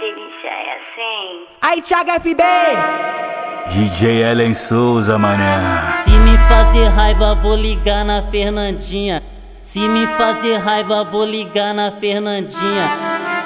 delícia 0.00 0.48
é 0.48 0.72
assim. 0.72 1.46
Aí, 1.60 1.82
Thiago 1.82 2.10
FB! 2.10 2.42
DJ 3.68 4.22
Ellen 4.22 4.54
Souza, 4.54 5.18
mané. 5.18 5.94
Se 5.96 6.10
me 6.10 6.36
fazer 6.48 6.86
raiva, 6.88 7.34
vou 7.34 7.54
ligar 7.54 8.04
na 8.04 8.22
Fernandinha. 8.22 9.22
Se 9.62 9.86
me 9.86 10.06
fazer 10.06 10.56
raiva, 10.56 11.04
vou 11.04 11.24
ligar 11.24 11.74
na 11.74 11.92
Fernandinha. 11.92 12.90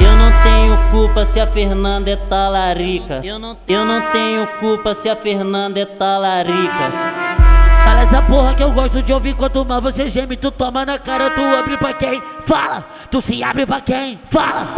Eu 0.01 0.17
não 0.17 0.31
tenho 0.43 0.91
culpa 0.91 1.25
se 1.25 1.41
a 1.41 1.47
Fernanda 1.47 2.11
é 2.13 2.17
talarica. 2.17 3.21
Eu 3.25 3.39
não, 3.39 3.57
eu 3.67 3.85
não 3.85 4.13
tenho 4.13 4.47
culpa 4.61 4.95
se 4.95 5.11
a 5.11 5.17
Fernanda 5.17 5.81
é 5.81 5.85
talarica. 5.85 6.93
Fala 7.85 8.01
essa 8.01 8.23
porra 8.23 8.55
que 8.55 8.63
eu 8.63 8.73
gosto 8.73 9.03
de 9.03 9.13
ouvir 9.13 9.35
quanto 9.35 9.65
mais 9.65 9.83
você 9.83 10.09
geme, 10.09 10.37
tu 10.37 10.51
toma 10.51 10.87
na 10.87 10.99
cara, 10.99 11.31
tu 11.31 11.43
abre 11.43 11.77
pra 11.77 11.93
quem? 11.93 12.23
Fala, 12.41 12.83
tu 13.11 13.21
se 13.21 13.45
abre 13.45 13.67
pra 13.67 13.81
quem? 13.81 14.19
Fala. 14.25 14.69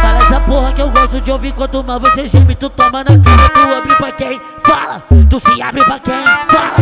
Fala 0.00 0.18
essa 0.18 0.40
porra 0.40 0.63
eu 0.84 0.90
gosto 0.90 1.20
de 1.20 1.30
ouvir 1.30 1.52
quanto 1.54 1.82
mais 1.82 1.98
você 1.98 2.28
geme, 2.28 2.54
tu 2.54 2.68
toma 2.68 3.02
na 3.02 3.18
cara, 3.18 3.48
tu 3.48 3.60
abre 3.60 3.94
pra 3.96 4.12
quem? 4.12 4.40
Fala, 4.58 5.02
tu 5.30 5.40
se 5.40 5.62
abre 5.62 5.82
pra 5.82 5.98
quem? 5.98 6.24
Fala. 6.46 6.74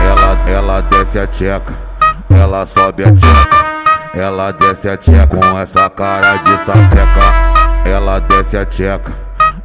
Ela, 0.00 0.50
ela 0.50 0.80
desce 0.82 1.18
a 1.18 1.26
tcheca, 1.26 1.74
ela 2.30 2.64
sobe 2.66 3.02
a 3.04 3.12
tcheca. 3.12 3.72
Ela 4.14 4.52
desce 4.52 4.88
a 4.88 4.96
tcheca 4.96 5.26
com 5.26 5.58
essa 5.58 5.90
cara 5.90 6.36
de 6.36 6.56
sapeca. 6.64 7.84
Ela 7.84 8.20
desce 8.20 8.56
a 8.56 8.64
tcheca, 8.64 9.12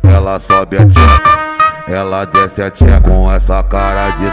ela 0.03 0.39
sobe 0.39 0.77
a 0.77 0.85
tcheca. 0.85 1.37
Ela 1.87 2.25
desce 2.25 2.61
a 2.63 2.71
tcheca 2.71 3.01
com 3.01 3.31
essa 3.31 3.61
cara 3.63 3.86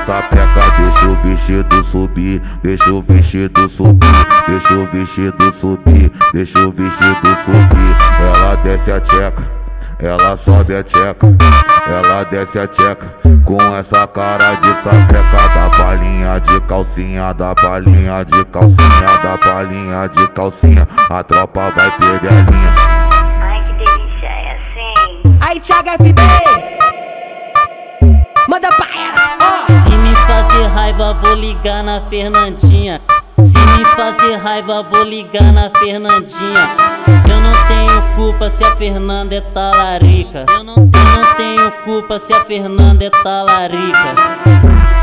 sapeca. 0.04 0.44
Deixa 0.76 1.08
o 1.08 1.16
vestido 1.22 1.84
subir, 1.84 2.42
deixa 2.62 2.92
o 2.92 3.02
vestido 3.02 3.68
subir, 3.68 4.26
deixa 4.46 4.74
o 4.74 4.86
vestido 4.86 5.52
subir, 5.52 6.12
deixa 6.32 6.58
o 6.60 6.72
vestido 6.72 7.28
subir. 7.44 7.96
Ela 8.20 8.54
desce 8.56 8.92
a 8.92 9.00
tcheca, 9.00 9.42
ela 9.98 10.36
sobe 10.36 10.76
a 10.76 10.82
tcheca. 10.82 11.26
Ela 11.86 12.24
desce 12.24 12.58
a 12.58 12.66
tcheca 12.66 13.06
com 13.44 13.58
essa 13.76 14.06
cara 14.06 14.54
de 14.54 14.68
sapeca. 14.82 15.24
Da 15.54 15.70
palhinha 15.70 16.40
de 16.40 16.60
calcinha, 16.62 17.32
da 17.34 17.54
palhinha 17.54 18.24
de 18.24 18.44
calcinha, 18.46 19.18
da 19.22 19.38
palhinha 19.38 20.08
de 20.08 20.28
calcinha. 20.28 20.88
A 21.10 21.22
tropa 21.22 21.70
vai 21.76 21.90
perder 21.98 22.32
a 22.32 22.50
linha. 22.50 22.74
Ai, 23.40 23.64
que 23.64 23.72
delícia 23.84 24.26
é 24.26 24.52
assim. 24.52 25.38
Aí, 25.40 25.60
Thiago 25.60 25.90
FB! 25.90 26.73
Raiva, 30.84 31.14
vou 31.14 31.34
ligar 31.34 31.82
na 31.82 31.98
Fernandinha. 32.02 33.00
Se 33.40 33.58
me 33.58 33.84
fazer 33.96 34.36
raiva, 34.36 34.82
vou 34.82 35.02
ligar 35.02 35.50
na 35.50 35.70
Fernandinha. 35.70 36.76
Eu 37.26 37.40
não 37.40 37.66
tenho 37.66 38.14
culpa 38.14 38.50
se 38.50 38.62
a 38.62 38.76
Fernanda 38.76 39.34
é 39.34 39.40
talarica. 39.40 40.44
Eu 40.46 40.62
não, 40.62 40.74
eu 40.74 41.22
não 41.22 41.34
tenho 41.36 41.72
culpa 41.84 42.18
se 42.18 42.34
a 42.34 42.44
Fernanda 42.44 43.02
é 43.02 43.08
talarica. 43.08 44.14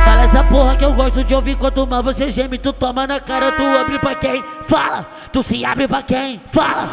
Fala 0.06 0.22
essa 0.22 0.44
porra 0.44 0.76
que 0.76 0.86
eu 0.86 0.94
gosto 0.94 1.24
de 1.24 1.34
ouvir 1.34 1.56
quanto 1.56 1.88
mais 1.88 2.06
você 2.06 2.30
geme, 2.30 2.60
tu 2.60 2.72
toma 2.72 3.08
na 3.08 3.20
cara, 3.20 3.52
tu 3.52 3.64
abre 3.64 3.98
pra 3.98 4.14
quem? 4.14 4.44
Fala, 4.62 5.08
tu 5.34 5.42
se 5.42 5.66
abre 5.66 5.88
pra 5.88 6.04
quem? 6.04 6.40
Fala. 6.46 6.90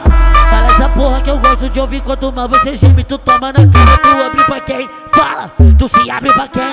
Fala 0.48 0.66
essa 0.66 0.88
porra 0.88 1.20
que 1.20 1.28
eu 1.28 1.38
gosto 1.38 1.68
de 1.68 1.78
ouvir 1.78 2.00
quanto 2.00 2.32
mais 2.32 2.48
você 2.48 2.74
geme, 2.74 3.04
tu 3.04 3.18
toma 3.18 3.52
na 3.52 3.68
cara, 3.68 3.98
tu 3.98 4.08
abre 4.08 4.44
pra 4.44 4.60
quem? 4.60 4.88
Fala, 5.08 5.50
tu 5.78 5.88
se 5.88 6.10
abre 6.10 6.32
pra 6.32 6.48
quem? 6.48 6.72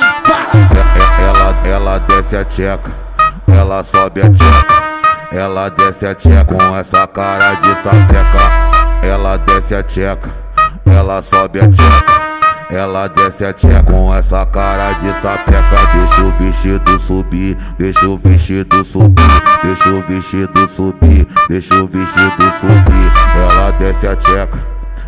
Desce 2.36 2.38
a 2.38 2.45
tcheca, 2.45 2.91
ela 3.47 3.83
sobe 3.83 4.22
a 4.22 4.30
tcheca. 4.30 4.75
Ela 5.31 5.69
desce 5.69 6.05
a 6.05 6.16
tcheca 6.16 6.45
com 6.45 6.75
essa 6.75 7.08
cara 7.08 7.53
de 7.55 7.69
sapeca. 7.81 9.08
Ela 9.08 9.38
desce 9.38 9.75
a 9.75 9.83
tcheca, 9.83 10.30
ela 10.86 11.22
sobe 11.22 11.59
a 11.59 11.69
tcheca. 11.69 12.16
Ela 12.69 13.08
desce 13.08 13.45
a 13.45 13.53
tcheca 13.53 13.83
com 13.83 14.13
essa 14.13 14.45
cara 14.47 14.94
de 14.94 15.13
sapeca. 15.22 15.63
Deixa 15.94 16.25
o 16.25 16.31
vestido 16.38 17.00
subir, 17.00 17.58
deixa 17.78 18.07
o 18.07 18.18
vestido 18.18 18.84
subir, 18.84 19.44
deixa 19.63 19.90
o 19.90 20.01
vestido 20.01 20.68
subir, 20.68 21.28
deixa 21.47 21.75
o 21.75 21.88
vestido 21.88 22.44
subir. 22.59 23.12
Ela 23.38 23.72
desce 23.72 24.07
a 24.07 24.16
tcheca, 24.16 24.59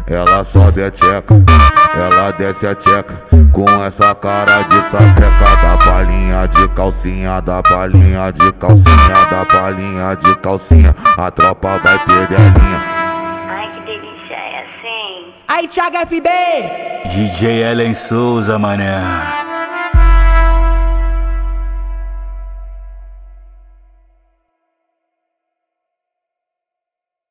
ela 0.08 0.44
sobe 0.46 0.84
a 0.84 0.92
tcheca. 0.92 1.36
Ela 1.98 2.32
desce 2.32 2.68
a 2.68 2.76
tcheca 2.76 3.22
com 3.52 3.84
essa 3.84 4.14
cara 4.16 4.62
de 4.64 4.76
sapeca. 4.90 5.58
Da 5.62 5.78
palhinha 5.78 6.48
de 6.48 6.68
calcinha, 6.70 7.42
da 7.42 7.62
palhinha 7.64 8.32
de 8.32 8.54
calcinha, 8.54 9.26
da 9.30 9.46
palhinha 9.46 10.16
de 10.16 10.36
calcinha. 10.38 10.96
A 11.18 11.32
tropa 11.32 11.80
vai 11.80 12.00
perder 12.06 12.36
a 12.36 12.50
linha. 12.60 12.84
Ai, 13.50 13.72
que 13.74 13.82
delícia 13.82 14.36
é 14.36 14.64
assim. 14.64 15.34
Aí, 15.48 15.68
Thiago 15.68 15.98
FB! 15.98 16.30
DJ 17.10 17.64
Ellen 17.64 17.94
Souza, 17.94 18.60
mané. 18.60 19.37